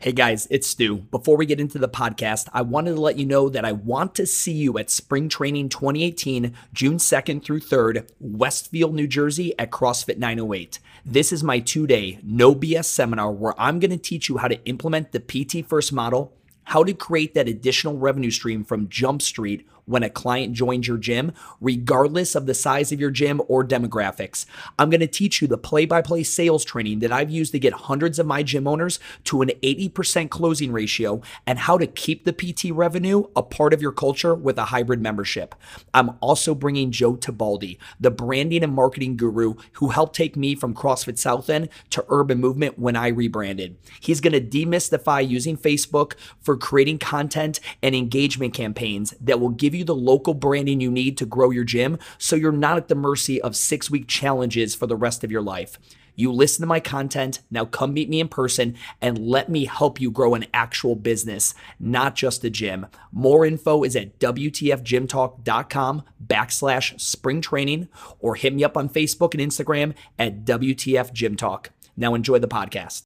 Hey 0.00 0.12
guys, 0.12 0.46
it's 0.48 0.68
Stu. 0.68 0.98
Before 0.98 1.36
we 1.36 1.44
get 1.44 1.58
into 1.58 1.76
the 1.76 1.88
podcast, 1.88 2.48
I 2.52 2.62
wanted 2.62 2.94
to 2.94 3.00
let 3.00 3.18
you 3.18 3.26
know 3.26 3.48
that 3.48 3.64
I 3.64 3.72
want 3.72 4.14
to 4.14 4.26
see 4.26 4.52
you 4.52 4.78
at 4.78 4.90
Spring 4.90 5.28
Training 5.28 5.70
2018, 5.70 6.54
June 6.72 6.98
2nd 6.98 7.42
through 7.42 7.58
3rd, 7.58 8.08
Westfield, 8.20 8.94
New 8.94 9.08
Jersey 9.08 9.58
at 9.58 9.72
CrossFit 9.72 10.16
908. 10.18 10.78
This 11.04 11.32
is 11.32 11.42
my 11.42 11.58
two 11.58 11.88
day, 11.88 12.20
no 12.22 12.54
BS 12.54 12.84
seminar 12.84 13.32
where 13.32 13.60
I'm 13.60 13.80
going 13.80 13.90
to 13.90 13.96
teach 13.96 14.28
you 14.28 14.36
how 14.36 14.46
to 14.46 14.64
implement 14.66 15.10
the 15.10 15.18
PT 15.18 15.68
First 15.68 15.92
model, 15.92 16.32
how 16.62 16.84
to 16.84 16.94
create 16.94 17.34
that 17.34 17.48
additional 17.48 17.98
revenue 17.98 18.30
stream 18.30 18.62
from 18.62 18.88
Jump 18.88 19.20
Street 19.20 19.66
when 19.88 20.02
a 20.02 20.10
client 20.10 20.52
joins 20.52 20.86
your 20.86 20.98
gym, 20.98 21.32
regardless 21.60 22.34
of 22.34 22.46
the 22.46 22.54
size 22.54 22.92
of 22.92 23.00
your 23.00 23.10
gym 23.10 23.40
or 23.48 23.64
demographics. 23.64 24.44
I'm 24.78 24.90
going 24.90 25.00
to 25.00 25.06
teach 25.06 25.40
you 25.40 25.48
the 25.48 25.58
play 25.58 25.86
by 25.86 26.02
play 26.02 26.22
sales 26.22 26.64
training 26.64 27.00
that 27.00 27.12
I've 27.12 27.30
used 27.30 27.52
to 27.52 27.58
get 27.58 27.72
hundreds 27.72 28.18
of 28.18 28.26
my 28.26 28.42
gym 28.42 28.68
owners 28.68 29.00
to 29.24 29.42
an 29.42 29.50
80% 29.62 30.30
closing 30.30 30.72
ratio 30.72 31.22
and 31.46 31.58
how 31.58 31.78
to 31.78 31.86
keep 31.86 32.24
the 32.24 32.32
PT 32.32 32.70
revenue 32.70 33.24
a 33.34 33.42
part 33.42 33.72
of 33.72 33.82
your 33.82 33.92
culture 33.92 34.34
with 34.34 34.58
a 34.58 34.66
hybrid 34.66 35.00
membership. 35.00 35.54
I'm 35.94 36.16
also 36.20 36.54
bringing 36.54 36.90
Joe 36.90 37.16
Tabaldi, 37.16 37.78
the 37.98 38.10
branding 38.10 38.62
and 38.62 38.74
marketing 38.74 39.16
guru 39.16 39.54
who 39.74 39.88
helped 39.88 40.14
take 40.14 40.36
me 40.36 40.54
from 40.54 40.74
CrossFit 40.74 41.18
South 41.18 41.48
End 41.48 41.68
to 41.90 42.04
Urban 42.08 42.38
Movement 42.38 42.78
when 42.78 42.96
I 42.96 43.08
rebranded. 43.08 43.76
He's 44.00 44.20
going 44.20 44.32
to 44.32 44.40
demystify 44.40 45.26
using 45.26 45.56
Facebook 45.56 46.14
for 46.40 46.56
creating 46.56 46.98
content 46.98 47.60
and 47.82 47.94
engagement 47.94 48.54
campaigns 48.54 49.14
that 49.20 49.40
will 49.40 49.48
give 49.48 49.74
you 49.74 49.77
you 49.78 49.84
the 49.84 49.94
local 49.94 50.34
branding 50.34 50.80
you 50.80 50.90
need 50.90 51.16
to 51.18 51.26
grow 51.26 51.50
your 51.50 51.64
gym 51.64 51.98
so 52.18 52.36
you're 52.36 52.52
not 52.52 52.76
at 52.76 52.88
the 52.88 52.94
mercy 52.94 53.40
of 53.40 53.56
six 53.56 53.90
week 53.90 54.06
challenges 54.06 54.74
for 54.74 54.86
the 54.86 54.96
rest 54.96 55.24
of 55.24 55.30
your 55.30 55.42
life. 55.42 55.78
You 56.18 56.32
listen 56.32 56.62
to 56.62 56.66
my 56.66 56.80
content, 56.80 57.42
now 57.48 57.64
come 57.64 57.94
meet 57.94 58.08
me 58.08 58.18
in 58.18 58.26
person 58.26 58.74
and 59.00 59.16
let 59.18 59.48
me 59.48 59.66
help 59.66 60.00
you 60.00 60.10
grow 60.10 60.34
an 60.34 60.46
actual 60.52 60.96
business, 60.96 61.54
not 61.78 62.16
just 62.16 62.44
a 62.44 62.50
gym. 62.50 62.88
More 63.12 63.46
info 63.46 63.84
is 63.84 63.94
at 63.94 64.18
WTFGymTalk.com 64.18 66.02
backslash 66.26 67.00
spring 67.00 67.40
training 67.40 67.86
or 68.18 68.34
hit 68.34 68.52
me 68.52 68.64
up 68.64 68.76
on 68.76 68.88
Facebook 68.88 69.32
and 69.32 69.40
Instagram 69.40 69.94
at 70.18 70.44
WTF 70.44 71.12
Gym 71.12 71.36
Talk. 71.36 71.70
Now 71.96 72.14
enjoy 72.14 72.40
the 72.40 72.48
podcast. 72.48 73.04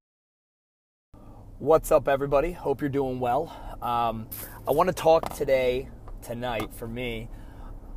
What's 1.59 1.93
up, 1.93 2.09
everybody? 2.09 2.53
Hope 2.53 2.81
you're 2.81 2.89
doing 2.89 3.21
well. 3.21 3.55
Um, 3.83 4.27
I 4.67 4.71
want 4.71 4.89
to 4.89 4.95
talk 4.95 5.35
today 5.35 5.91
tonight 6.23 6.73
for 6.75 6.87
me 6.87 7.29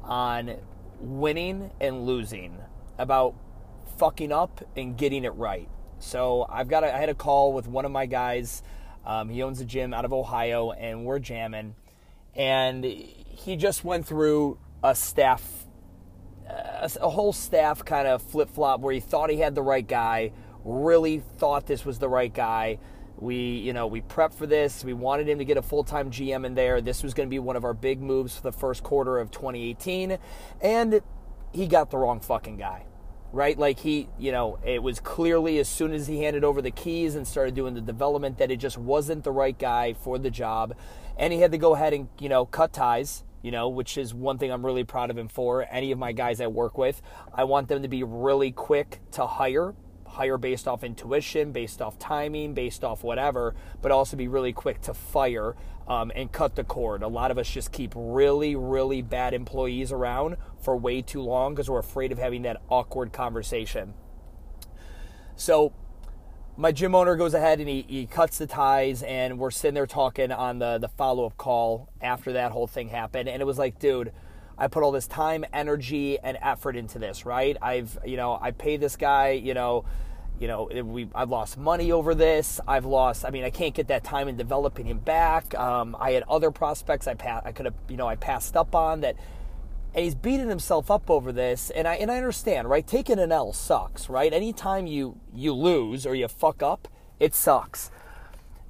on 0.04 0.58
winning 1.00 1.72
and 1.80 2.06
losing, 2.06 2.58
about 2.98 3.36
fucking 3.98 4.32
up 4.32 4.68
and 4.76 4.98
getting 4.98 5.24
it 5.24 5.34
right. 5.36 5.70
So 6.00 6.46
I've 6.50 6.68
got 6.68 6.84
a, 6.84 6.94
I 6.94 6.98
had 6.98 7.10
a 7.10 7.16
call 7.16 7.54
with 7.54 7.68
one 7.68 7.86
of 7.86 7.92
my 7.92 8.06
guys. 8.06 8.64
Um, 9.06 9.30
he 9.30 9.44
owns 9.44 9.62
a 9.62 9.66
gym 9.66 9.94
out 9.94 10.06
of 10.06 10.14
Ohio, 10.14 10.72
and 10.72 11.06
we're 11.06 11.20
jamming. 11.20 11.76
And 12.36 12.84
he 12.84 13.56
just 13.56 13.84
went 13.84 14.06
through 14.06 14.58
a 14.84 14.96
staff, 14.96 15.66
a, 16.48 16.90
a 17.02 17.10
whole 17.10 17.34
staff 17.34 17.86
kind 17.86 18.08
of 18.08 18.22
flip 18.22 18.50
flop 18.50 18.82
where 18.82 18.94
he 18.94 19.00
thought 19.00 19.30
he 19.30 19.38
had 19.38 19.56
the 19.56 19.62
right 19.62 19.88
guy, 19.88 20.32
really 20.64 21.20
thought 21.38 21.68
this 21.68 21.86
was 21.86 22.00
the 22.00 22.10
right 22.10 22.34
guy 22.34 22.80
we, 23.18 23.36
you 23.36 23.74
know, 23.74 23.88
we 23.88 24.02
prepped 24.02 24.34
for 24.34 24.46
this. 24.46 24.84
We 24.84 24.94
wanted 24.94 25.30
him 25.30 25.40
to 25.40 25.46
get 25.46 25.58
a 25.58 25.62
full-time 25.62 26.12
GM 26.12 26.46
in 26.46 26.56
there. 26.56 26.82
This 26.82 27.04
was 27.04 27.14
going 27.14 27.28
to 27.28 27.32
be 27.32 27.40
one 27.40 27.56
of 27.56 27.64
our 27.64 27.74
big 27.74 28.02
moves 28.02 28.36
for 28.36 28.44
the 28.44 28.52
first 28.52 28.84
quarter 28.84 29.18
of 29.20 29.32
2018, 29.32 30.18
and 30.62 31.02
he 31.54 31.68
got 31.68 31.92
the 31.92 31.98
wrong 31.98 32.20
fucking 32.20 32.58
guy. 32.58 32.86
Right? 33.32 33.58
Like 33.58 33.80
he, 33.80 34.08
you 34.18 34.32
know, 34.32 34.60
it 34.66 34.82
was 34.82 35.02
clearly 35.02 35.60
as 35.60 35.68
soon 35.68 35.92
as 35.92 36.08
he 36.08 36.24
handed 36.24 36.46
over 36.46 36.62
the 36.62 36.72
keys 36.72 37.16
and 37.16 37.28
started 37.28 37.54
doing 37.54 37.74
the 37.74 37.82
development 37.82 38.38
that 38.38 38.50
it 38.50 38.58
just 38.58 38.78
wasn't 38.78 39.26
the 39.26 39.32
right 39.32 39.58
guy 39.58 39.94
for 39.94 40.18
the 40.18 40.30
job. 40.30 40.74
And 41.18 41.34
he 41.34 41.40
had 41.42 41.52
to 41.52 41.58
go 41.58 41.76
ahead 41.76 41.94
and, 41.94 42.08
you 42.18 42.30
know, 42.30 42.46
cut 42.46 42.72
ties 42.72 43.26
you 43.46 43.52
know, 43.52 43.70
which 43.70 43.96
is 43.96 44.12
one 44.12 44.40
thing 44.40 44.52
I'm 44.52 44.66
really 44.66 44.84
proud 44.84 45.12
of 45.12 45.18
him 45.20 45.28
for. 45.28 45.68
Any 45.70 45.92
of 45.92 46.00
my 46.00 46.14
guys 46.14 46.42
I 46.42 46.48
work 46.48 46.80
with, 46.80 47.00
I 47.32 47.44
want 47.44 47.68
them 47.68 47.84
to 47.84 47.88
be 47.88 48.02
really 48.02 48.52
quick 48.52 49.02
to 49.12 49.28
hire 49.28 49.76
hire 50.16 50.38
based 50.38 50.68
off 50.68 50.84
intuition, 50.84 51.52
based 51.52 51.82
off 51.82 52.00
timing, 52.00 52.54
based 52.54 52.84
off 52.84 53.04
whatever, 53.04 53.56
but 53.82 53.92
also 53.92 54.18
be 54.18 54.28
really 54.28 54.54
quick 54.54 54.82
to 54.82 54.94
fire 54.94 55.56
um, 55.88 56.12
and 56.16 56.32
cut 56.32 56.56
the 56.56 56.64
cord. 56.64 57.04
A 57.04 57.08
lot 57.08 57.32
of 57.32 57.38
us 57.38 57.50
just 57.50 57.72
keep 57.72 57.94
really, 57.96 58.56
really 58.56 59.02
bad 59.02 59.34
employees 59.34 59.92
around 59.92 60.38
for 60.60 60.76
way 60.76 61.02
too 61.02 61.22
long 61.22 61.54
because 61.54 61.70
we're 61.70 61.80
afraid 61.80 62.12
of 62.12 62.18
having 62.18 62.42
that 62.44 62.62
awkward 62.70 63.14
conversation. 63.14 63.94
So, 65.36 65.74
my 66.58 66.72
gym 66.72 66.96
owner 66.96 67.18
goes 67.18 67.34
ahead 67.34 67.60
and 67.60 67.68
he, 67.68 67.86
he 67.88 68.06
cuts 68.06 68.38
the 68.38 68.48
ties, 68.48 69.04
and 69.04 69.38
we're 69.38 69.52
sitting 69.52 69.76
there 69.76 69.86
talking 69.86 70.32
on 70.32 70.60
the, 70.60 70.78
the 70.78 70.88
follow 70.88 71.26
up 71.26 71.36
call 71.38 71.90
after 72.02 72.32
that 72.34 72.54
whole 72.54 72.68
thing 72.68 72.88
happened. 72.88 73.28
And 73.28 73.42
it 73.42 73.46
was 73.46 73.58
like, 73.58 73.78
dude, 73.78 74.14
I 74.58 74.68
put 74.68 74.84
all 74.84 74.92
this 74.92 75.08
time, 75.08 75.46
energy, 75.54 76.18
and 76.20 76.38
effort 76.42 76.76
into 76.76 77.00
this, 77.00 77.26
right? 77.26 77.58
I've, 77.62 77.98
you 78.06 78.18
know, 78.18 78.38
I 78.42 78.52
paid 78.52 78.80
this 78.82 78.96
guy, 78.96 79.32
you 79.32 79.54
know, 79.54 79.86
you 80.40 80.48
know, 80.48 80.70
we 80.84 81.08
I've 81.16 81.30
lost 81.30 81.58
money 81.58 81.92
over 81.92 82.14
this. 82.14 82.60
I've 82.68 82.86
lost. 82.86 83.26
I 83.26 83.30
mean, 83.30 83.46
I 83.46 83.50
can't 83.50 83.74
get 83.74 83.88
that 83.88 84.04
time 84.04 84.28
in 84.28 84.36
developing 84.36 84.86
him 84.86 85.00
back. 85.00 85.56
Um, 85.56 85.96
I 86.00 86.12
had 86.12 86.24
other 86.24 86.52
prospects 86.52 87.08
I 87.08 87.14
pa- 87.14 87.42
I 87.46 87.54
could 87.54 87.66
have, 87.66 87.76
you 87.88 87.96
know, 87.96 88.08
I 88.08 88.16
passed 88.16 88.58
up 88.58 88.76
on 88.76 89.02
that. 89.02 89.16
And 89.94 90.04
he's 90.04 90.16
beating 90.16 90.50
himself 90.50 90.92
up 90.92 91.10
over 91.10 91.32
this, 91.32 91.70
and 91.70 91.88
I 91.88 91.96
and 91.96 92.12
I 92.12 92.18
understand, 92.18 92.70
right? 92.70 92.86
Taking 92.86 93.18
an 93.18 93.32
L 93.32 93.54
sucks, 93.54 94.10
right? 94.10 94.34
Anytime 94.34 94.88
you 94.88 95.18
you 95.34 95.54
lose 95.54 96.06
or 96.06 96.16
you 96.16 96.28
fuck 96.28 96.62
up, 96.62 96.90
it 97.18 97.34
sucks 97.34 97.92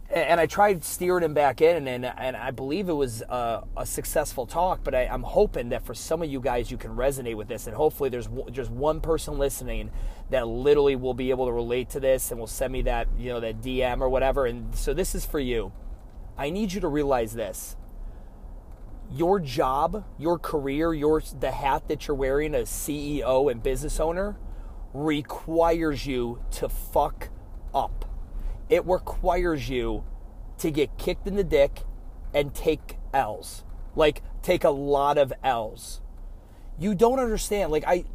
and 0.09 0.39
I 0.39 0.45
tried 0.45 0.83
steering 0.83 1.23
him 1.23 1.33
back 1.33 1.61
in, 1.61 1.87
and 1.87 2.05
and 2.05 2.37
I 2.37 2.51
believe 2.51 2.89
it 2.89 2.93
was 2.93 3.21
a, 3.23 3.63
a 3.75 3.85
successful 3.85 4.45
talk. 4.45 4.81
But 4.83 4.93
I, 4.93 5.05
am 5.05 5.23
hoping 5.23 5.69
that 5.69 5.83
for 5.83 5.95
some 5.95 6.21
of 6.21 6.29
you 6.29 6.39
guys, 6.39 6.69
you 6.69 6.77
can 6.77 6.91
resonate 6.95 7.35
with 7.35 7.47
this, 7.47 7.65
and 7.65 7.75
hopefully, 7.75 8.09
there's 8.09 8.29
just 8.51 8.69
one 8.69 9.01
person 9.01 9.39
listening 9.39 9.91
that 10.29 10.47
literally 10.47 10.95
will 10.95 11.15
be 11.15 11.31
able 11.31 11.47
to 11.47 11.51
relate 11.51 11.89
to 11.91 11.99
this, 11.99 12.29
and 12.29 12.39
will 12.39 12.47
send 12.47 12.71
me 12.71 12.83
that 12.83 13.07
you 13.17 13.29
know 13.29 13.39
that 13.39 13.61
DM 13.61 13.99
or 13.99 14.09
whatever. 14.09 14.45
And 14.45 14.75
so 14.75 14.93
this 14.93 15.15
is 15.15 15.25
for 15.25 15.39
you. 15.39 15.71
I 16.37 16.51
need 16.51 16.71
you 16.73 16.81
to 16.81 16.87
realize 16.87 17.33
this: 17.33 17.75
your 19.11 19.39
job, 19.39 20.05
your 20.19 20.37
career, 20.37 20.93
your 20.93 21.21
the 21.39 21.51
hat 21.51 21.87
that 21.87 22.07
you're 22.07 22.15
wearing 22.15 22.53
as 22.53 22.69
CEO 22.69 23.51
and 23.51 23.63
business 23.63 23.99
owner 23.99 24.37
requires 24.93 26.05
you 26.05 26.39
to 26.51 26.69
fuck 26.69 27.29
up 27.73 28.05
it 28.69 28.85
requires 28.85 29.69
you 29.69 30.03
to 30.59 30.71
get 30.71 30.97
kicked 30.97 31.27
in 31.27 31.35
the 31.35 31.43
dick 31.43 31.83
and 32.33 32.53
take 32.53 32.97
L's. 33.13 33.63
Like 33.95 34.21
take 34.41 34.63
a 34.63 34.69
lot 34.69 35.17
of 35.17 35.33
L's. 35.43 36.01
You 36.79 36.95
don't 36.95 37.19
understand. 37.19 37.71
Like 37.71 37.85
I 37.87 38.05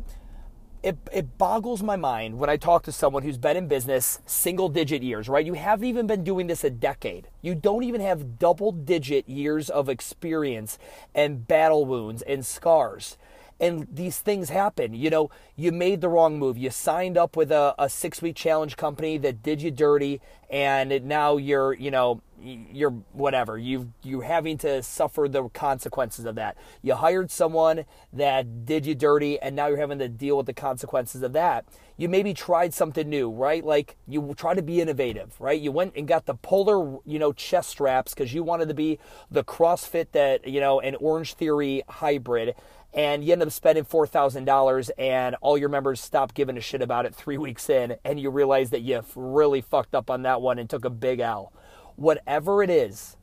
it, 0.83 0.97
it 1.13 1.37
boggles 1.37 1.83
my 1.83 1.97
mind 1.97 2.39
when 2.39 2.49
I 2.49 2.57
talk 2.57 2.85
to 2.85 2.93
someone 2.93 3.23
who's 3.23 3.37
been 3.37 3.57
in 3.57 3.69
business 3.69 4.21
single 4.25 4.71
digit 4.71 5.03
years, 5.03 5.29
right? 5.29 5.45
You 5.45 5.53
haven't 5.53 5.87
even 5.87 6.07
been 6.07 6.25
doing 6.25 6.47
this 6.47 6.65
a 6.65 6.71
decade. 6.71 7.29
You 7.43 7.55
don't 7.55 7.85
even 7.85 8.01
have 8.01 8.39
double 8.39 8.73
digit 8.73 9.29
years 9.29 9.69
of 9.69 9.91
experience 9.91 10.79
and 11.15 11.47
battle 11.47 11.85
wounds 11.85 12.23
and 12.23 12.47
scars 12.47 13.19
and 13.61 13.87
these 13.93 14.19
things 14.19 14.49
happen. 14.49 14.95
You 14.95 15.11
know, 15.11 15.31
you 15.55 15.71
made 15.71 16.01
the 16.01 16.09
wrong 16.09 16.39
move. 16.39 16.57
You 16.57 16.71
signed 16.71 17.19
up 17.19 17.37
with 17.37 17.53
a, 17.53 17.75
a 17.79 17.89
six 17.89 18.23
week 18.23 18.37
challenge 18.37 18.77
company 18.77 19.19
that 19.19 19.43
did 19.43 19.61
you 19.61 19.71
dirty, 19.71 20.21
and 20.49 21.05
now 21.05 21.37
you're, 21.37 21.75
you 21.75 21.91
know, 21.91 22.23
you're 22.43 22.91
whatever. 23.13 23.59
You 23.59 23.93
you're 24.03 24.23
having 24.23 24.57
to 24.59 24.83
suffer 24.83 25.29
the 25.29 25.49
consequences 25.51 26.25
of 26.25 26.37
that. 26.37 26.57
You 26.83 26.95
hired 26.95 27.31
someone 27.31 27.85
that 28.13 28.65
did 28.65 28.87
you 28.87 28.95
dirty, 28.95 29.39
and 29.39 29.55
now 29.55 29.67
you're 29.67 29.77
having 29.77 29.99
to 29.99 30.09
deal 30.09 30.39
with 30.39 30.47
the 30.47 30.55
consequences 30.55 31.23
of 31.23 31.35
that. 31.35 31.67
You 31.99 32.09
maybe 32.09 32.33
tried 32.33 32.73
something 32.73 33.09
new, 33.09 33.31
right? 33.31 33.63
Like 33.63 33.97
you 34.09 34.35
try 34.39 34.55
to 34.55 34.63
be 34.63 34.81
innovative, 34.81 35.39
right? 35.39 35.61
You 35.61 35.71
went 35.71 35.95
and 35.97 36.09
got 36.09 36.25
the 36.25 36.35
polar, 36.35 36.99
you 37.05 37.19
know, 37.19 37.35
chest 37.35 37.69
straps 37.69 38.15
because 38.15 38.33
you 38.33 38.43
wanted 38.43 38.69
to 38.69 38.75
be 38.75 38.99
the 39.31 39.45
CrossFit 39.45 40.07
that 40.13 40.49
you 40.49 40.61
know 40.61 40.81
an 40.81 40.95
Orange 40.95 41.35
Theory 41.35 41.83
hybrid 41.89 42.55
and 42.93 43.25
you 43.25 43.33
end 43.33 43.43
up 43.43 43.51
spending 43.53 43.85
$4,000 43.85 44.91
and 44.99 45.37
all 45.41 45.57
your 45.57 45.69
members 45.69 46.01
stop 46.01 46.35
giving 46.35 46.57
a 46.57 46.61
shit 46.61 46.83
about 46.83 47.07
it 47.07 47.15
three 47.15 47.39
weeks 47.47 47.71
in 47.71 47.97
and 48.05 48.21
you 48.21 48.31
realize 48.31 48.71
that 48.71 48.81
you 48.81 49.03
really 49.15 49.61
fucked 49.61 49.95
up 49.95 50.11
on 50.11 50.23
that 50.23 50.41
one 50.41 50.59
and 50.59 50.69
took 50.69 50.85
a 50.85 50.91
big 50.91 51.21
L. 51.21 51.53
Whatever 51.97 52.63
it 52.63 52.71
is, 52.71 53.17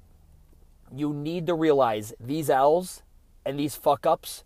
you 0.96 1.14
need 1.14 1.48
to 1.48 1.54
realize 1.54 2.14
these 2.20 2.50
L's 2.50 3.04
and 3.46 3.60
these 3.60 3.76
fuck 3.76 4.06
ups 4.06 4.44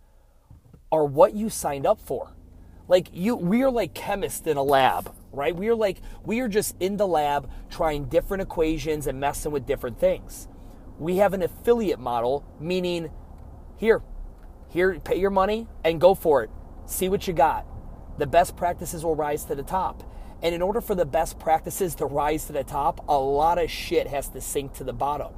are 0.92 1.06
what 1.06 1.34
you 1.34 1.50
signed 1.50 1.86
up 1.86 2.00
for. 2.00 2.34
Like 2.88 3.10
you 3.14 3.36
we 3.36 3.64
are 3.64 3.72
like 3.72 3.94
chemists 3.94 4.46
in 4.48 4.58
a 4.58 4.64
lab, 4.64 5.14
right? 5.32 5.56
We 5.56 5.70
are 5.70 5.76
like 5.76 6.02
we 6.26 6.40
are 6.42 6.48
just 6.48 6.76
in 6.80 6.98
the 6.98 7.08
lab 7.08 7.50
trying 7.70 8.06
different 8.06 8.42
equations 8.42 9.08
and 9.08 9.20
messing 9.20 9.52
with 9.52 9.66
different 9.66 10.00
things. 10.00 10.48
We 11.00 11.18
have 11.18 11.34
an 11.34 11.42
affiliate 11.42 12.00
model, 12.00 12.46
meaning 12.60 13.10
here, 13.78 14.02
here, 14.72 15.00
pay 15.00 15.20
your 15.20 15.30
money 15.30 15.68
and 15.84 16.00
go 16.00 16.16
for 16.16 16.44
it. 16.44 16.50
See 16.86 17.10
what 17.10 17.28
you 17.28 17.34
got. 17.34 17.66
The 18.18 18.26
best 18.26 18.56
practices 18.56 19.04
will 19.04 19.16
rise 19.16 19.44
to 19.46 19.56
the 19.56 19.64
top. 19.64 20.04
And 20.42 20.56
in 20.56 20.62
order 20.62 20.82
for 20.82 20.96
the 20.96 21.06
best 21.06 21.40
practices 21.40 21.94
to 21.96 22.06
rise 22.06 22.46
to 22.46 22.54
the 22.54 22.64
top, 22.64 23.04
a 23.08 23.18
lot 23.18 23.62
of 23.62 23.70
shit 23.70 24.08
has 24.08 24.30
to 24.30 24.42
sink 24.42 24.74
to 24.76 24.84
the 24.84 24.94
bottom. 24.94 25.34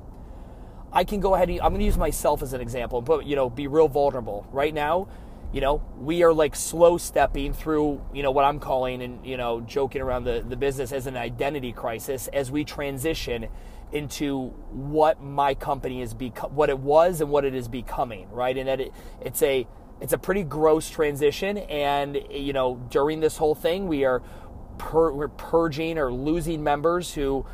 I 0.92 1.04
can 1.04 1.20
go 1.20 1.34
ahead 1.34 1.50
and 1.50 1.60
I'm 1.62 1.72
going 1.72 1.80
to 1.80 1.86
use 1.86 1.98
myself 1.98 2.44
as 2.44 2.54
an 2.54 2.62
example, 2.62 3.02
but 3.02 3.26
you 3.26 3.36
know, 3.36 3.50
be 3.50 3.66
real 3.68 3.88
vulnerable. 3.88 4.48
Right 4.52 4.74
now, 4.74 5.08
you 5.52 5.62
know, 5.62 5.84
we 6.00 6.24
are 6.24 6.32
like 6.32 6.56
slow 6.56 6.98
stepping 6.98 7.54
through, 7.54 8.02
you 8.14 8.22
know, 8.22 8.32
what 8.32 8.46
I'm 8.46 8.60
calling 8.60 9.02
and, 9.02 9.26
you 9.26 9.38
know, 9.38 9.62
joking 9.62 10.02
around 10.02 10.24
the, 10.26 10.46
the 10.48 10.56
business 10.56 10.92
as 10.92 11.08
an 11.08 11.18
identity 11.18 11.72
crisis 11.72 12.28
as 12.28 12.52
we 12.52 12.64
transition 12.64 13.50
into 13.94 14.48
what 14.72 15.22
my 15.22 15.54
company 15.54 16.02
is 16.02 16.14
become, 16.14 16.56
what 16.56 16.70
it 16.70 16.80
was 16.80 17.22
and 17.22 17.30
what 17.30 17.46
it 17.46 17.54
is 17.54 17.68
becoming, 17.68 18.30
right? 18.32 18.58
And 18.58 18.68
that 18.68 18.82
it, 18.82 18.94
it's 19.22 19.42
a, 19.42 19.68
it's 20.02 20.14
a 20.14 20.18
pretty 20.18 20.44
gross 20.44 20.90
transition. 20.90 21.58
And, 21.58 22.20
you 22.32 22.54
know, 22.54 22.86
during 22.90 23.20
this 23.20 23.38
whole 23.38 23.56
thing, 23.56 23.88
we 23.88 24.04
are, 24.04 24.22
pur- 24.78 25.14
we're 25.14 25.28
purging 25.28 25.98
or 25.98 26.12
losing 26.12 26.64
members 26.64 27.14
who, 27.14 27.46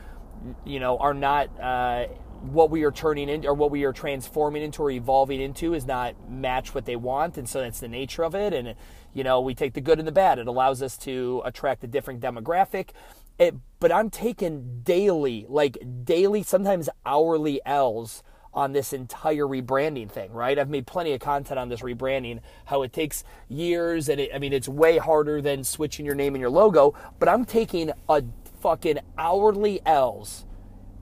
you 0.65 0.79
know, 0.79 0.97
are 0.97 1.13
not, 1.13 1.49
uh, 1.59 2.07
what 2.41 2.69
we 2.71 2.83
are 2.83 2.91
turning 2.91 3.27
into 3.27 3.49
or 3.49 3.53
what 3.53 3.69
we 3.69 3.83
are 3.83 3.91
transforming 3.91 4.63
into 4.63 4.81
or 4.81 4.91
evolving 4.91 5.41
into 5.41 5.73
is 5.73 5.85
not 5.85 6.15
match 6.29 6.73
what 6.73 6.85
they 6.85 6.95
want 6.95 7.37
and 7.37 7.49
so 7.49 7.59
that's 7.59 7.81
the 7.81 7.87
nature 7.87 8.23
of 8.23 8.33
it 8.33 8.53
and 8.53 8.75
you 9.13 9.25
know 9.25 9.41
we 9.41 9.53
take 9.53 9.73
the 9.73 9.81
good 9.81 9.99
and 9.99 10.07
the 10.07 10.11
bad 10.11 10.39
it 10.39 10.47
allows 10.47 10.81
us 10.81 10.97
to 10.97 11.41
attract 11.43 11.83
a 11.83 11.87
different 11.87 12.21
demographic 12.21 12.91
it, 13.39 13.55
but 13.79 13.91
i'm 13.91 14.09
taking 14.09 14.81
daily 14.83 15.45
like 15.49 15.77
daily 16.03 16.43
sometimes 16.43 16.89
hourly 17.05 17.59
l's 17.65 18.23
on 18.53 18.73
this 18.73 18.93
entire 18.93 19.45
rebranding 19.45 20.09
thing, 20.09 20.31
right? 20.31 20.57
I've 20.57 20.69
made 20.69 20.87
plenty 20.87 21.13
of 21.13 21.19
content 21.21 21.59
on 21.59 21.69
this 21.69 21.81
rebranding, 21.81 22.39
how 22.65 22.81
it 22.81 22.91
takes 22.91 23.23
years, 23.47 24.09
and 24.09 24.19
it, 24.19 24.31
I 24.33 24.39
mean, 24.39 24.53
it's 24.53 24.67
way 24.67 24.97
harder 24.97 25.39
than 25.39 25.63
switching 25.63 26.05
your 26.05 26.15
name 26.15 26.33
and 26.33 26.41
your 26.41 26.49
logo, 26.49 26.95
but 27.19 27.29
I'm 27.29 27.45
taking 27.45 27.91
a 28.09 28.23
fucking 28.59 28.99
hourly 29.17 29.81
L's 29.85 30.45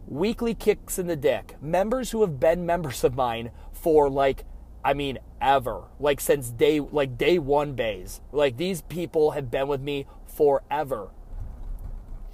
weekly 0.08 0.56
kicks 0.56 0.98
in 0.98 1.08
the 1.08 1.16
dick. 1.16 1.56
Members 1.62 2.12
who 2.12 2.22
have 2.22 2.40
been 2.40 2.66
members 2.66 3.04
of 3.04 3.16
mine 3.16 3.52
for 3.74 4.10
like, 4.10 4.46
I 4.84 4.94
mean, 4.94 5.20
ever. 5.42 5.84
Like 6.00 6.20
since 6.22 6.50
day, 6.50 6.80
like 6.80 7.18
day 7.18 7.40
one 7.40 7.74
bays. 7.74 8.22
Like 8.32 8.58
these 8.58 8.82
people 8.82 9.32
have 9.32 9.52
been 9.52 9.68
with 9.68 9.82
me 9.82 10.06
forever. 10.26 11.10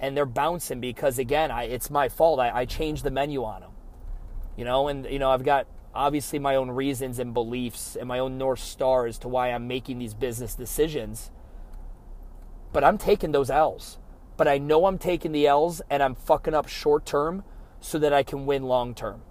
And 0.00 0.16
they're 0.16 0.26
bouncing 0.26 0.80
because 0.80 1.18
again, 1.18 1.50
I, 1.50 1.64
it's 1.64 1.90
my 1.90 2.08
fault. 2.08 2.40
I, 2.40 2.50
I 2.50 2.64
changed 2.64 3.04
the 3.04 3.10
menu 3.10 3.44
on 3.44 3.60
them. 3.60 3.70
You 4.56 4.64
know, 4.64 4.88
and 4.88 5.06
you 5.06 5.18
know, 5.18 5.30
I've 5.30 5.44
got 5.44 5.66
obviously 5.94 6.38
my 6.38 6.56
own 6.56 6.70
reasons 6.70 7.18
and 7.18 7.32
beliefs 7.32 7.96
and 7.96 8.08
my 8.08 8.18
own 8.18 8.36
North 8.36 8.60
Star 8.60 9.06
as 9.06 9.18
to 9.18 9.28
why 9.28 9.50
I'm 9.50 9.66
making 9.68 9.98
these 9.98 10.14
business 10.14 10.54
decisions. 10.54 11.30
But 12.72 12.84
I'm 12.84 12.98
taking 12.98 13.32
those 13.32 13.50
L's. 13.50 13.98
But 14.36 14.48
I 14.48 14.58
know 14.58 14.86
I'm 14.86 14.98
taking 14.98 15.32
the 15.32 15.46
L's 15.46 15.80
and 15.88 16.02
I'm 16.02 16.14
fucking 16.14 16.54
up 16.54 16.68
short 16.68 17.06
term 17.06 17.44
so 17.80 17.98
that 17.98 18.12
I 18.12 18.22
can 18.22 18.46
win 18.46 18.64
long 18.64 18.94
term. 18.94 19.22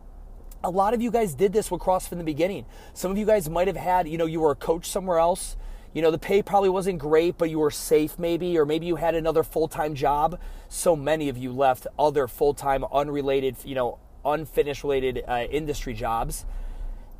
A 0.64 0.70
lot 0.70 0.94
of 0.94 1.02
you 1.02 1.12
guys 1.12 1.36
did 1.36 1.52
this 1.52 1.70
with 1.70 1.82
CrossFit 1.82 2.14
in 2.14 2.18
the 2.20 2.24
beginning. 2.24 2.66
Some 2.94 3.12
of 3.12 3.18
you 3.18 3.26
guys 3.26 3.50
might 3.50 3.68
have 3.68 3.76
had, 3.76 4.08
you 4.08 4.18
know, 4.18 4.26
you 4.26 4.40
were 4.40 4.52
a 4.52 4.56
coach 4.56 4.90
somewhere 4.90 5.18
else. 5.18 5.58
You 5.94 6.02
know, 6.02 6.10
the 6.10 6.18
pay 6.18 6.42
probably 6.42 6.70
wasn't 6.70 6.98
great, 6.98 7.38
but 7.38 7.50
you 7.50 7.60
were 7.60 7.72
safe 7.72 8.18
maybe, 8.18 8.58
or 8.58 8.66
maybe 8.66 8.88
you 8.88 8.96
had 8.96 9.14
another 9.14 9.44
full 9.44 9.68
time 9.68 9.94
job. 9.94 10.40
So 10.68 10.96
many 10.96 11.30
of 11.30 11.38
you 11.38 11.52
left 11.52 11.86
other 12.00 12.28
full 12.28 12.54
time, 12.54 12.84
unrelated, 12.92 13.58
you 13.64 13.76
know, 13.76 14.00
unfinished 14.26 14.84
related 14.84 15.24
uh, 15.28 15.46
industry 15.52 15.94
jobs. 15.94 16.46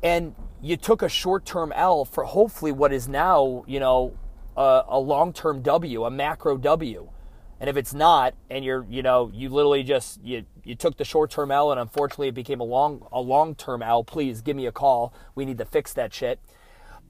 And 0.02 0.34
you 0.60 0.76
took 0.76 1.02
a 1.02 1.08
short 1.08 1.46
term 1.46 1.72
L 1.72 2.04
for 2.04 2.24
hopefully 2.24 2.72
what 2.72 2.92
is 2.92 3.06
now, 3.08 3.64
you 3.66 3.78
know, 3.78 4.16
a, 4.56 4.82
a 4.88 4.98
long 4.98 5.32
term 5.32 5.62
W, 5.62 6.04
a 6.04 6.10
macro 6.10 6.56
W. 6.56 7.10
And 7.60 7.70
if 7.70 7.76
it's 7.76 7.94
not, 7.94 8.34
and 8.50 8.64
you're, 8.64 8.84
you 8.90 9.02
know, 9.02 9.30
you 9.32 9.48
literally 9.48 9.84
just 9.84 10.22
you 10.24 10.44
you 10.64 10.74
took 10.74 10.96
the 10.96 11.04
short 11.04 11.30
term 11.30 11.52
L, 11.52 11.70
and 11.70 11.80
unfortunately 11.80 12.28
it 12.28 12.34
became 12.34 12.60
a 12.60 12.64
long 12.64 13.06
a 13.12 13.20
long 13.20 13.54
term 13.54 13.82
L. 13.82 14.02
Please 14.02 14.42
give 14.42 14.56
me 14.56 14.66
a 14.66 14.72
call. 14.72 15.14
We 15.36 15.44
need 15.44 15.58
to 15.58 15.64
fix 15.64 15.92
that 15.92 16.12
shit. 16.12 16.40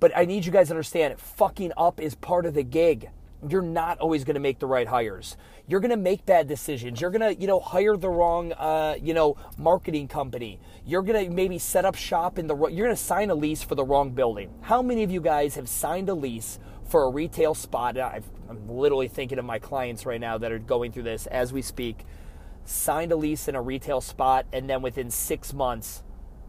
But 0.01 0.17
I 0.17 0.25
need 0.25 0.45
you 0.45 0.53
guys 0.53 0.69
to 0.69 0.75
understand, 0.75 1.19
fucking 1.19 1.73
up 1.77 2.01
is 2.01 2.15
part 2.15 2.47
of 2.47 2.55
the 2.55 2.63
gig. 2.63 3.11
You're 3.47 3.63
not 3.63 3.99
always 3.99 4.25
going 4.25 4.35
to 4.35 4.41
make 4.41 4.59
the 4.59 4.67
right 4.67 4.87
hires. 4.87 5.37
You're 5.67 5.81
going 5.81 5.91
to 5.91 5.97
make 5.97 6.25
bad 6.25 6.49
decisions. 6.49 7.01
You're 7.01 7.11
going 7.11 7.35
to, 7.35 7.41
you 7.41 7.47
know, 7.47 7.61
hire 7.61 7.97
the 7.97 8.09
wrong, 8.09 8.53
uh, 8.53 8.97
you 9.01 9.13
know, 9.13 9.37
marketing 9.59 10.09
company. 10.09 10.61
You're 10.87 11.03
going 11.03 11.27
to 11.27 11.31
maybe 11.31 11.59
set 11.59 11.85
up 11.85 11.95
shop 11.95 12.39
in 12.39 12.47
the. 12.47 12.57
You're 12.57 12.87
going 12.87 12.97
to 12.97 12.97
sign 12.97 13.31
a 13.31 13.35
lease 13.35 13.63
for 13.63 13.75
the 13.75 13.85
wrong 13.85 14.11
building. 14.13 14.51
How 14.63 14.83
many 14.83 15.03
of 15.03 15.11
you 15.11 15.21
guys 15.21 15.57
have 15.57 15.69
signed 15.69 16.09
a 16.09 16.15
lease 16.15 16.59
for 16.89 17.05
a 17.05 17.11
retail 17.11 17.55
spot? 17.55 17.99
i 17.99 18.21
am 18.49 18.69
literally 18.69 19.09
thinking 19.09 19.39
of 19.39 19.45
my 19.45 19.59
clients 19.59 20.07
right 20.07 20.21
now 20.21 20.39
that 20.39 20.53
are 20.53 20.59
going 20.59 20.93
through 20.93 21.03
this 21.05 21.27
as 21.27 21.53
we 21.53 21.61
speak. 21.61 22.05
Signed 22.65 23.13
a 23.13 23.17
lease 23.17 23.47
in 23.47 23.55
a 23.55 23.63
retail 23.63 24.01
spot, 24.01 24.47
and 24.53 24.71
then 24.71 24.81
within 24.81 25.11
six 25.11 25.53
months, 25.53 26.03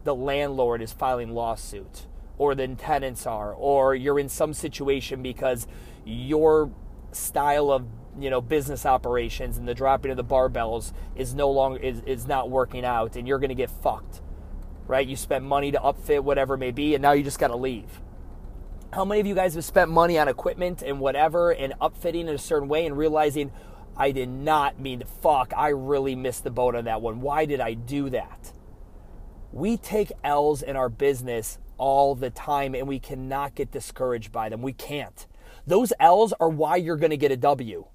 the 0.04 0.14
landlord 0.14 0.80
is 0.80 0.92
filing 0.92 1.34
lawsuit, 1.34 2.06
or 2.38 2.54
the 2.54 2.66
tenants 2.68 3.26
are, 3.26 3.52
or 3.52 3.94
you're 3.94 4.18
in 4.18 4.28
some 4.28 4.52
situation 4.52 5.22
because 5.22 5.66
your 6.04 6.70
style 7.12 7.70
of 7.70 7.86
you 8.18 8.30
know 8.30 8.40
business 8.40 8.84
operations 8.84 9.56
and 9.56 9.66
the 9.66 9.74
dropping 9.74 10.10
of 10.10 10.16
the 10.16 10.24
barbells 10.24 10.92
is 11.14 11.34
no 11.34 11.50
longer 11.50 11.78
is, 11.80 12.00
is 12.06 12.26
not 12.26 12.50
working 12.50 12.84
out 12.84 13.16
and 13.16 13.26
you're 13.26 13.38
going 13.38 13.48
to 13.48 13.54
get 13.54 13.70
fucked 13.70 14.20
right 14.86 15.06
you 15.06 15.16
spent 15.16 15.42
money 15.42 15.70
to 15.70 15.78
upfit 15.78 16.22
whatever 16.22 16.54
it 16.54 16.58
may 16.58 16.70
be 16.70 16.94
and 16.94 17.02
now 17.02 17.12
you 17.12 17.22
just 17.22 17.38
got 17.38 17.48
to 17.48 17.56
leave 17.56 18.00
how 18.92 19.04
many 19.04 19.20
of 19.20 19.26
you 19.26 19.34
guys 19.34 19.54
have 19.54 19.64
spent 19.64 19.90
money 19.90 20.18
on 20.18 20.28
equipment 20.28 20.82
and 20.82 21.00
whatever 21.00 21.50
and 21.52 21.72
upfitting 21.80 22.22
in 22.22 22.28
a 22.28 22.38
certain 22.38 22.68
way 22.68 22.86
and 22.86 22.96
realizing 22.96 23.50
I 23.96 24.10
did 24.10 24.28
not 24.28 24.78
mean 24.78 25.00
to 25.00 25.06
fuck, 25.06 25.52
I 25.56 25.68
really 25.68 26.14
missed 26.14 26.44
the 26.44 26.50
boat 26.50 26.74
on 26.74 26.84
that 26.84 27.00
one. 27.00 27.20
Why 27.20 27.46
did 27.46 27.60
I 27.60 27.74
do 27.74 28.10
that? 28.10 28.52
We 29.52 29.78
take 29.78 30.12
L's 30.22 30.62
in 30.62 30.76
our 30.76 30.90
business 30.90 31.58
all 31.78 32.14
the 32.14 32.30
time 32.30 32.74
and 32.74 32.86
we 32.86 32.98
cannot 32.98 33.54
get 33.54 33.70
discouraged 33.70 34.32
by 34.32 34.48
them. 34.48 34.62
We 34.62 34.72
can't. 34.72 35.26
Those 35.66 35.92
L's 35.98 36.32
are 36.38 36.48
why 36.48 36.76
you're 36.76 36.96
going 36.96 37.10
to 37.10 37.16
get 37.16 37.32
a 37.32 37.36
W. 37.36 37.86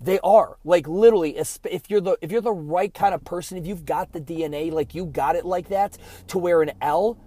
They 0.00 0.20
are 0.20 0.58
like 0.64 0.86
literally 0.86 1.36
if 1.36 1.82
you're 1.88 2.00
the 2.00 2.16
if 2.20 2.30
you're 2.30 2.40
the 2.40 2.52
right 2.52 2.92
kind 2.92 3.14
of 3.14 3.24
person, 3.24 3.58
if 3.58 3.66
you've 3.66 3.84
got 3.84 4.12
the 4.12 4.20
DNA, 4.20 4.70
like 4.70 4.94
you 4.94 5.06
got 5.06 5.34
it 5.34 5.44
like 5.44 5.68
that, 5.70 5.98
to 6.28 6.38
where 6.38 6.62
an 6.62 6.72
L 6.80 7.18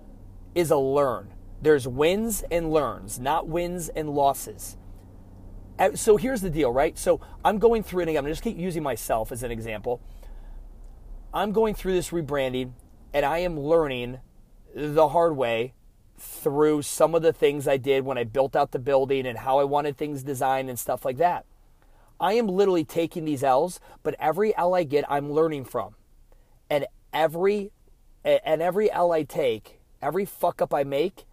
is 0.55 0.71
a 0.71 0.77
learn. 0.77 1.33
There's 1.61 1.87
wins 1.87 2.43
and 2.49 2.71
learns, 2.71 3.19
not 3.19 3.47
wins 3.47 3.89
and 3.89 4.09
losses. 4.09 4.77
Uh, 5.77 5.95
so 5.95 6.15
here's 6.15 6.41
the 6.41 6.49
deal, 6.49 6.71
right? 6.71 6.97
So 6.97 7.19
I'm 7.43 7.59
going 7.59 7.83
through 7.83 8.03
it 8.03 8.09
again. 8.09 8.23
I'm 8.23 8.31
just 8.31 8.43
keep 8.43 8.57
using 8.57 8.83
myself 8.83 9.31
as 9.31 9.43
an 9.43 9.51
example. 9.51 10.01
I'm 11.33 11.51
going 11.51 11.75
through 11.75 11.93
this 11.93 12.09
rebranding 12.09 12.73
and 13.13 13.25
I 13.25 13.39
am 13.39 13.59
learning 13.59 14.19
the 14.75 15.09
hard 15.09 15.35
way 15.35 15.73
through 16.21 16.83
some 16.83 17.15
of 17.15 17.21
the 17.21 17.33
things 17.33 17.67
I 17.67 17.77
did 17.77 18.05
when 18.05 18.17
I 18.17 18.23
built 18.23 18.55
out 18.55 18.71
the 18.71 18.79
building 18.79 19.25
and 19.25 19.39
how 19.39 19.59
I 19.59 19.63
wanted 19.63 19.97
things 19.97 20.23
designed 20.23 20.69
and 20.69 20.77
stuff 20.77 21.03
like 21.03 21.17
that. 21.17 21.45
I 22.19 22.33
am 22.33 22.47
literally 22.47 22.85
taking 22.85 23.25
these 23.25 23.43
L's, 23.43 23.79
but 24.03 24.15
every 24.19 24.55
L 24.55 24.75
I 24.75 24.83
get, 24.83 25.05
I'm 25.09 25.31
learning 25.31 25.65
from. 25.65 25.95
And 26.69 26.85
every 27.11 27.71
and 28.23 28.61
every 28.61 28.91
L 28.91 29.11
I 29.11 29.23
take, 29.23 29.79
every 30.01 30.25
fuck 30.25 30.61
up 30.61 30.73
I 30.73 30.83
make, 30.83 31.25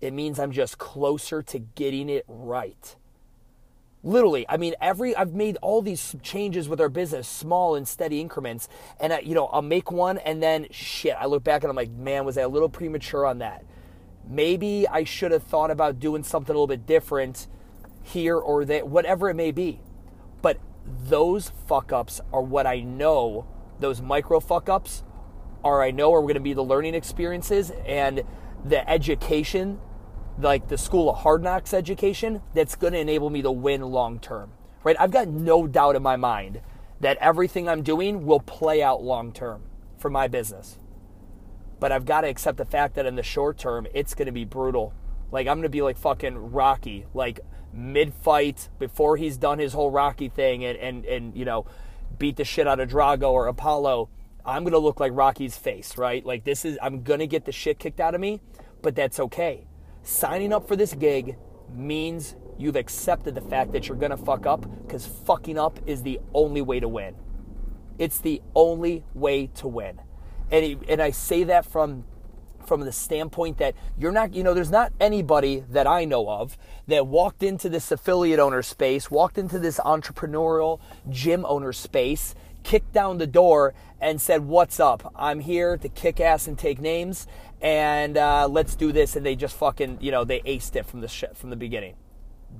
it 0.00 0.12
means 0.12 0.38
I'm 0.38 0.52
just 0.52 0.78
closer 0.78 1.42
to 1.42 1.58
getting 1.58 2.08
it 2.08 2.24
right. 2.28 2.94
Literally, 4.04 4.46
I 4.48 4.56
mean, 4.56 4.76
every 4.80 5.16
I've 5.16 5.34
made 5.34 5.56
all 5.60 5.82
these 5.82 6.14
changes 6.22 6.68
with 6.68 6.80
our 6.80 6.88
business, 6.88 7.26
small 7.26 7.74
and 7.74 7.86
steady 7.86 8.20
increments, 8.20 8.68
and 9.00 9.12
I, 9.12 9.18
you 9.18 9.34
know, 9.34 9.46
I'll 9.46 9.60
make 9.60 9.90
one, 9.90 10.18
and 10.18 10.40
then 10.40 10.68
shit, 10.70 11.16
I 11.18 11.26
look 11.26 11.42
back 11.42 11.64
and 11.64 11.70
I'm 11.70 11.76
like, 11.76 11.90
man, 11.90 12.24
was 12.24 12.38
I 12.38 12.42
a 12.42 12.48
little 12.48 12.68
premature 12.68 13.26
on 13.26 13.38
that? 13.38 13.64
Maybe 14.28 14.86
I 14.86 15.04
should 15.04 15.32
have 15.32 15.42
thought 15.42 15.70
about 15.70 15.98
doing 15.98 16.22
something 16.22 16.54
a 16.54 16.58
little 16.58 16.66
bit 16.66 16.86
different 16.86 17.46
here 18.02 18.36
or 18.36 18.64
there, 18.64 18.84
whatever 18.84 19.30
it 19.30 19.34
may 19.34 19.50
be. 19.50 19.80
But 20.42 20.58
those 20.84 21.50
fuck 21.66 21.92
ups 21.92 22.20
are 22.32 22.42
what 22.42 22.66
I 22.66 22.80
know. 22.80 23.46
Those 23.80 24.02
micro 24.02 24.40
fuck 24.40 24.68
ups 24.68 25.02
are 25.64 25.82
I 25.82 25.90
know 25.90 26.12
are 26.12 26.22
going 26.22 26.34
to 26.34 26.40
be 26.40 26.52
the 26.52 26.62
learning 26.62 26.94
experiences 26.94 27.72
and 27.86 28.22
the 28.64 28.88
education 28.88 29.80
like 30.38 30.68
the 30.68 30.78
school 30.78 31.10
of 31.10 31.18
hard 31.18 31.42
knocks 31.42 31.74
education 31.74 32.42
that's 32.54 32.76
going 32.76 32.92
to 32.92 32.98
enable 32.98 33.30
me 33.30 33.42
to 33.42 33.50
win 33.50 33.80
long 33.82 34.20
term. 34.20 34.52
Right? 34.84 34.96
I've 34.98 35.10
got 35.10 35.28
no 35.28 35.66
doubt 35.66 35.96
in 35.96 36.02
my 36.02 36.16
mind 36.16 36.60
that 37.00 37.16
everything 37.18 37.68
I'm 37.68 37.82
doing 37.82 38.24
will 38.24 38.40
play 38.40 38.82
out 38.82 39.02
long 39.02 39.32
term 39.32 39.62
for 39.96 40.10
my 40.10 40.28
business. 40.28 40.78
But 41.80 41.92
I've 41.92 42.04
got 42.04 42.22
to 42.22 42.28
accept 42.28 42.58
the 42.58 42.64
fact 42.64 42.94
that 42.96 43.06
in 43.06 43.14
the 43.14 43.22
short 43.22 43.58
term, 43.58 43.86
it's 43.94 44.14
going 44.14 44.26
to 44.26 44.32
be 44.32 44.44
brutal. 44.44 44.92
Like, 45.30 45.46
I'm 45.46 45.56
going 45.58 45.62
to 45.62 45.68
be 45.68 45.82
like 45.82 45.96
fucking 45.96 46.52
Rocky, 46.52 47.06
like 47.14 47.40
mid 47.72 48.14
fight 48.14 48.68
before 48.78 49.16
he's 49.16 49.36
done 49.36 49.58
his 49.58 49.72
whole 49.72 49.90
Rocky 49.90 50.28
thing 50.28 50.64
and, 50.64 50.78
and, 50.78 51.04
and, 51.04 51.36
you 51.36 51.44
know, 51.44 51.66
beat 52.18 52.36
the 52.36 52.44
shit 52.44 52.66
out 52.66 52.80
of 52.80 52.88
Drago 52.88 53.30
or 53.30 53.46
Apollo. 53.46 54.08
I'm 54.44 54.64
going 54.64 54.72
to 54.72 54.78
look 54.78 54.98
like 54.98 55.12
Rocky's 55.14 55.56
face, 55.56 55.98
right? 55.98 56.24
Like, 56.24 56.44
this 56.44 56.64
is, 56.64 56.78
I'm 56.82 57.02
going 57.02 57.20
to 57.20 57.26
get 57.26 57.44
the 57.44 57.52
shit 57.52 57.78
kicked 57.78 58.00
out 58.00 58.14
of 58.14 58.20
me, 58.20 58.40
but 58.80 58.96
that's 58.96 59.20
okay 59.20 59.66
signing 60.08 60.54
up 60.54 60.66
for 60.66 60.74
this 60.74 60.94
gig 60.94 61.36
means 61.74 62.34
you've 62.56 62.76
accepted 62.76 63.34
the 63.34 63.40
fact 63.42 63.72
that 63.72 63.88
you're 63.88 63.96
going 63.96 64.10
to 64.10 64.16
fuck 64.16 64.46
up 64.46 64.66
because 64.82 65.06
fucking 65.06 65.58
up 65.58 65.78
is 65.86 66.02
the 66.02 66.18
only 66.34 66.62
way 66.62 66.80
to 66.80 66.88
win. 66.88 67.14
It's 67.98 68.18
the 68.18 68.40
only 68.54 69.04
way 69.14 69.48
to 69.56 69.68
win. 69.68 70.00
And, 70.50 70.84
and 70.88 71.02
I 71.02 71.10
say 71.10 71.44
that 71.44 71.66
from 71.66 72.04
from 72.68 72.82
the 72.82 72.92
standpoint 72.92 73.56
that 73.56 73.74
you're 73.98 74.12
not, 74.12 74.34
you 74.34 74.44
know, 74.44 74.52
there's 74.52 74.70
not 74.70 74.92
anybody 75.00 75.64
that 75.70 75.86
I 75.86 76.04
know 76.04 76.28
of 76.28 76.58
that 76.86 77.06
walked 77.06 77.42
into 77.42 77.70
this 77.70 77.90
affiliate 77.90 78.38
owner 78.38 78.62
space, 78.62 79.10
walked 79.10 79.38
into 79.38 79.58
this 79.58 79.80
entrepreneurial 79.80 80.78
gym 81.08 81.46
owner 81.46 81.72
space, 81.72 82.34
kicked 82.62 82.92
down 82.92 83.16
the 83.16 83.26
door, 83.26 83.74
and 84.00 84.20
said, 84.20 84.44
What's 84.44 84.78
up? 84.78 85.12
I'm 85.16 85.40
here 85.40 85.76
to 85.78 85.88
kick 85.88 86.20
ass 86.20 86.46
and 86.46 86.58
take 86.58 86.78
names, 86.78 87.26
and 87.60 88.16
uh, 88.16 88.46
let's 88.48 88.76
do 88.76 88.92
this. 88.92 89.16
And 89.16 89.24
they 89.24 89.34
just 89.34 89.56
fucking, 89.56 89.98
you 90.00 90.12
know, 90.12 90.24
they 90.24 90.40
aced 90.40 90.76
it 90.76 90.84
from 90.86 91.00
the, 91.00 91.08
sh- 91.08 91.24
from 91.34 91.50
the 91.50 91.56
beginning. 91.56 91.94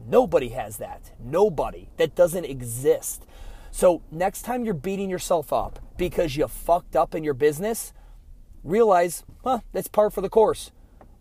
Nobody 0.07 0.49
has 0.51 0.79
that. 0.79 1.13
Nobody. 1.23 1.89
That 1.99 2.15
doesn't 2.15 2.45
exist. 2.45 3.27
So 3.71 4.03
next 4.11 4.43
time 4.43 4.65
you're 4.65 4.75
beating 4.75 5.11
yourself 5.11 5.53
up 5.53 5.79
because 5.97 6.37
you 6.37 6.47
fucked 6.49 6.97
up 6.97 7.15
in 7.15 7.25
your 7.25 7.35
business, 7.35 7.93
realize, 8.65 9.25
well, 9.43 9.63
that's 9.73 9.89
par 9.89 10.11
for 10.11 10.21
the 10.21 10.29
course. 10.29 10.71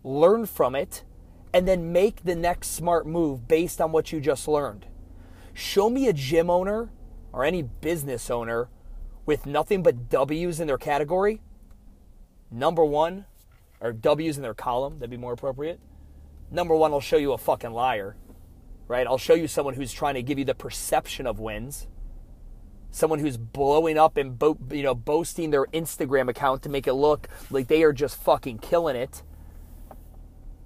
Learn 0.02 0.46
from 0.46 0.74
it 0.74 1.04
and 1.52 1.66
then 1.66 1.92
make 1.92 2.24
the 2.24 2.34
next 2.34 2.68
smart 2.68 3.06
move 3.06 3.48
based 3.48 3.80
on 3.80 3.92
what 3.92 4.12
you 4.12 4.20
just 4.20 4.48
learned. 4.48 4.86
Show 5.54 5.90
me 5.90 6.08
a 6.08 6.12
gym 6.12 6.50
owner 6.50 6.90
or 7.32 7.44
any 7.44 7.62
business 7.62 8.30
owner 8.30 8.68
with 9.26 9.46
nothing 9.46 9.82
but 9.82 10.08
W's 10.08 10.60
in 10.60 10.66
their 10.66 10.78
category. 10.78 11.40
Number 12.50 12.84
one, 12.84 13.26
or 13.80 13.92
W's 13.92 14.36
in 14.36 14.42
their 14.42 14.54
column, 14.54 14.98
that'd 14.98 15.10
be 15.10 15.16
more 15.16 15.32
appropriate. 15.32 15.80
Number 16.50 16.74
one, 16.74 16.92
I'll 16.92 17.00
show 17.00 17.18
you 17.18 17.32
a 17.32 17.38
fucking 17.38 17.72
liar 17.72 18.16
right? 18.88 19.06
I'll 19.06 19.18
show 19.18 19.34
you 19.34 19.46
someone 19.46 19.74
who's 19.74 19.92
trying 19.92 20.14
to 20.14 20.22
give 20.22 20.38
you 20.38 20.44
the 20.44 20.54
perception 20.54 21.26
of 21.26 21.38
wins. 21.38 21.86
Someone 22.98 23.20
who's 23.20 23.36
blowing 23.36 23.96
up 23.96 24.16
and 24.16 24.36
bo- 24.36 24.58
you 24.72 24.82
know 24.82 24.94
boasting 24.94 25.50
their 25.50 25.66
Instagram 25.66 26.28
account 26.28 26.62
to 26.62 26.68
make 26.68 26.88
it 26.88 26.94
look 26.94 27.28
like 27.48 27.68
they 27.68 27.84
are 27.84 27.92
just 27.92 28.20
fucking 28.20 28.58
killing 28.58 28.96
it. 28.96 29.22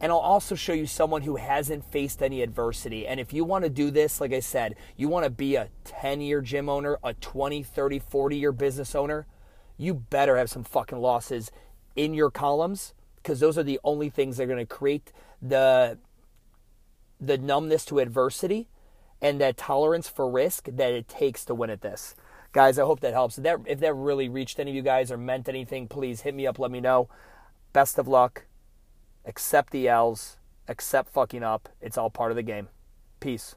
And 0.01 0.11
I'll 0.11 0.19
also 0.19 0.55
show 0.55 0.73
you 0.73 0.87
someone 0.87 1.23
who 1.23 1.37
hasn't 1.37 1.85
faced 1.85 2.23
any 2.23 2.41
adversity. 2.41 3.07
And 3.07 3.21
if 3.21 3.35
you 3.35 3.45
want 3.45 3.65
to 3.65 3.71
do 3.71 3.91
this, 3.91 4.19
like 4.19 4.33
I 4.33 4.41
said, 4.41 4.77
you 4.97 5.09
want 5.09 5.25
to 5.25 5.31
be 5.31 5.57
a 5.57 5.69
10 5.85 6.23
year 6.23 6.41
gym 6.41 6.71
owner, 6.71 6.99
a 7.05 7.13
20, 7.13 7.63
30, 7.63 7.99
40 7.99 8.37
year 8.37 8.51
business 8.51 8.95
owner, 8.95 9.27
you 9.77 9.93
better 9.93 10.39
have 10.39 10.49
some 10.49 10.65
fucking 10.65 10.99
losses 10.99 11.53
in 11.95 12.15
your 12.15 12.31
columns 12.31 12.95
because 13.17 13.41
those 13.41 13.59
are 13.59 13.63
the 13.63 13.79
only 13.85 14.09
things 14.09 14.39
that 14.39 14.45
are 14.45 14.47
going 14.47 14.59
to 14.59 14.67
create 14.67 15.13
the 15.43 15.99
the 17.21 17.37
numbness 17.37 17.85
to 17.85 17.99
adversity 17.99 18.69
and 19.23 19.41
that 19.41 19.57
tolerance 19.57 20.09
for 20.09 20.29
risk 20.29 20.67
that 20.71 20.93
it 20.93 21.09
takes 21.09 21.45
to 21.47 21.55
win 21.55 21.71
at 21.71 21.81
this. 21.81 22.15
Guys, 22.53 22.79
I 22.79 22.85
hope 22.85 23.01
that 23.01 23.15
helps. 23.15 23.39
If 23.39 23.45
that, 23.45 23.61
if 23.67 23.81
that 23.81 23.95
really 23.95 24.29
reached 24.29 24.59
any 24.59 24.73
of 24.73 24.75
you 24.75 24.83
guys 24.83 25.11
or 25.11 25.17
meant 25.17 25.49
anything, 25.49 25.89
please 25.89 26.23
hit 26.23 26.35
me 26.35 26.47
up, 26.47 26.59
let 26.59 26.71
me 26.71 26.81
know. 26.81 27.09
Best 27.73 27.99
of 27.99 28.09
luck. 28.09 28.45
Accept 29.25 29.71
the 29.71 29.89
L's, 29.89 30.37
accept 30.69 31.09
fucking 31.09 31.45
up. 31.45 31.69
It's 31.81 31.97
all 31.97 32.11
part 32.11 32.33
of 32.33 32.37
the 32.37 32.43
game. 32.43 32.69
Peace. 33.21 33.55